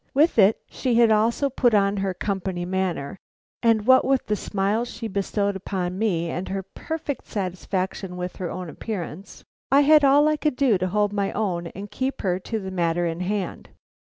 With 0.15 0.39
it 0.39 0.59
she 0.67 0.95
had 0.95 1.11
also 1.11 1.47
put 1.47 1.75
on 1.75 1.97
her 1.97 2.15
company 2.15 2.65
manner, 2.65 3.19
and 3.61 3.85
what 3.85 4.03
with 4.03 4.25
the 4.25 4.35
smiles 4.35 4.89
she 4.91 5.07
bestowed 5.07 5.55
upon 5.55 5.99
me 5.99 6.27
and 6.31 6.49
her 6.49 6.63
perfect 6.63 7.27
satisfaction 7.27 8.17
with 8.17 8.37
her 8.37 8.49
own 8.49 8.67
appearance, 8.67 9.43
I 9.71 9.81
had 9.81 10.03
all 10.03 10.27
I 10.27 10.37
could 10.37 10.55
do 10.55 10.79
to 10.79 10.87
hold 10.87 11.13
my 11.13 11.31
own 11.33 11.67
and 11.67 11.91
keep 11.91 12.21
her 12.23 12.39
to 12.39 12.59
the 12.59 12.71
matter 12.71 13.05
in 13.05 13.19
hand. 13.19 13.69